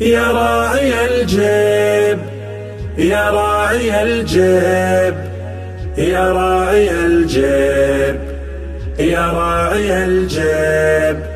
يا 0.00 0.32
راعي 0.32 1.06
الجيب 1.06 2.18
يا 2.98 3.30
راعي 3.30 4.02
الجيب 4.02 5.14
يا 5.98 6.32
راعي 6.32 6.90
الجيب 6.90 8.20
يا 8.98 9.26
راعي 9.32 10.04
الجيب. 10.04 11.29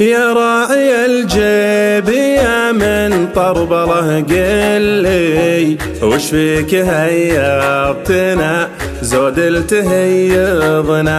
يا 0.00 0.32
راعي 0.32 1.06
الجيب 1.06 2.08
يا 2.08 2.72
من 2.72 3.28
طربله 3.34 4.20
قل 4.20 4.82
لي 4.82 5.76
وش 6.02 6.26
فيك 6.30 6.74
هيبتنا؟ 6.74 8.68
زود 9.02 9.38
التهيضنا. 9.38 11.10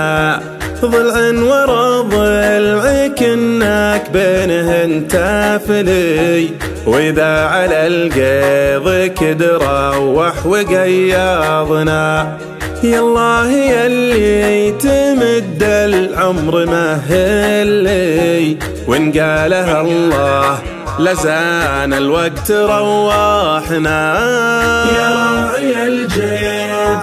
ضلع 0.85 1.43
ورا 1.43 2.01
ضلعك 2.01 3.23
انك 3.23 4.03
بينهن 4.13 5.07
تافلي 5.07 6.49
وإذا 6.87 7.45
على 7.45 7.87
القيض 7.87 9.13
كدروح 9.13 10.45
وقياضنا 10.45 12.37
يالله 12.83 13.51
يلي 13.51 14.71
تمد 14.71 15.63
العمر 15.63 16.65
مهلي 16.65 18.57
وإن 18.87 19.11
قالها 19.11 19.81
الله 19.81 20.59
لزان 20.99 21.93
الوقت 21.93 22.51
رواحنا. 22.51 24.01
يا 24.97 25.09
راعي 25.15 25.87
الجيب 25.87 27.01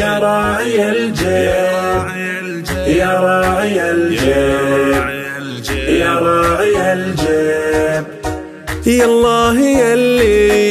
يا 0.00 0.18
راعي 0.18 0.90
الجيب 0.90 2.06
يا 2.86 3.20
راعي 3.20 3.90
الجيب 3.90 4.94
يا 5.88 6.10
راعي 6.18 6.92
الجيب. 6.92 8.04
يا 8.86 9.04
الله 9.04 9.58
يلي 9.60 10.67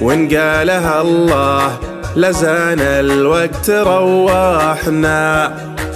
وإن 0.00 0.28
قالها 0.28 1.00
الله 1.00 1.78
لزان 2.16 2.80
الوقت 2.80 3.70
رواحنا. 3.70 5.52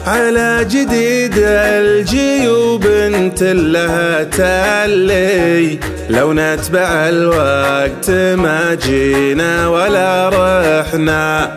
على 0.06 0.66
جديد 0.70 1.34
الجيوب 1.36 2.86
انت 2.86 3.42
لها 3.42 4.22
تالي. 4.22 5.78
لو 6.10 6.32
نتبع 6.32 7.08
الوقت 7.08 8.10
ما 8.10 8.78
جينا 8.86 9.68
ولا 9.68 10.28
رحنا. 10.28 11.50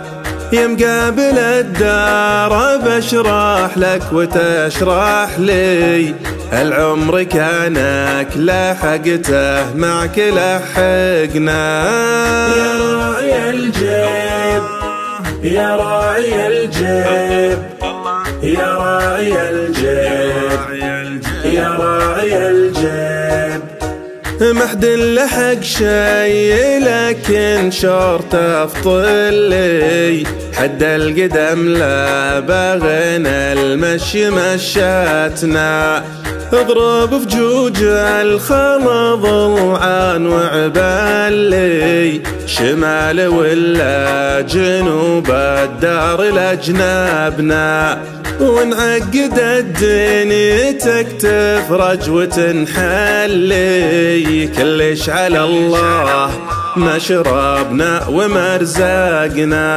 يا 0.56 0.68
مقابل 0.68 1.38
الدار 1.38 2.78
بشرح 2.78 3.78
لك 3.78 4.02
وتشرح 4.12 5.30
لي. 5.40 6.14
العمر 6.54 7.24
كانك 7.24 8.28
لحقته 8.36 9.76
معك 9.76 10.20
لحقنا 10.20 11.64
يا 12.58 12.72
راعي 12.82 13.50
الجيب 13.50 14.64
يا 15.44 15.76
راعي 15.76 16.48
الجيب 16.48 17.60
يا 18.44 18.68
راعي 18.78 19.50
الجيب 19.50 20.60
يا 21.44 21.70
راعي 21.80 22.50
الجيب. 22.50 23.62
محد 24.42 24.86
لحق 24.86 25.62
شي 25.62 26.80
لكن 26.80 27.72
شرط 27.72 28.36
افطلي 28.36 30.24
حد 30.54 30.84
القدم 30.84 31.68
لا 31.70 32.40
بغينا 32.40 33.54
المشي 33.54 34.30
مشاتنا. 34.30 36.04
اضرب 36.56 37.20
في 37.20 37.26
جوج 37.26 37.78
الخلا 37.82 39.16
ضلعان 39.16 40.28
وعبالي. 40.28 42.22
شمال 42.46 43.28
ولا 43.28 44.42
جنوب 44.42 45.28
الدار 45.32 46.22
لأجنابنا. 46.22 47.98
ونعقد 48.42 49.38
دنيتك 49.82 51.08
تفرج 51.20 52.10
وتنحلي 52.10 53.58
كلش 54.48 55.10
على 55.10 55.44
الله 55.44 56.30
مشربنا 56.78 58.08
ومرزقنا 58.08 59.70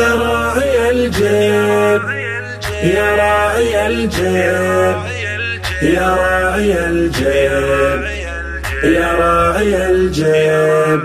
يا 0.00 0.14
راعي 0.14 0.90
الجيب 0.90 2.02
يا 2.82 3.16
راعي 3.16 3.86
الجيب. 3.86 5.13
يا 5.82 6.08
راعي 6.14 6.86
الجيب 6.86 8.02
يا 8.84 9.12
راعي 9.12 9.90
الجيب. 9.90 11.02